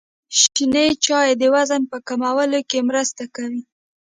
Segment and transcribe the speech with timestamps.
[0.39, 3.61] شنې چايي د وزن په کمولو کي مرسته کوي.